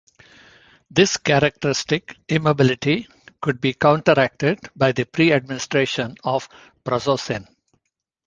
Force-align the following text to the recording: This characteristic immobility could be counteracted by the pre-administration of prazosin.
This 0.89 1.15
characteristic 1.17 2.17
immobility 2.27 3.07
could 3.39 3.61
be 3.61 3.73
counteracted 3.75 4.57
by 4.75 4.93
the 4.93 5.03
pre-administration 5.05 6.15
of 6.23 6.49
prazosin. 6.83 7.45